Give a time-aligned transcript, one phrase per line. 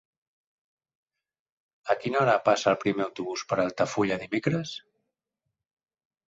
[1.93, 4.73] A quina hora passa el primer autobús per Altafulla dimecres?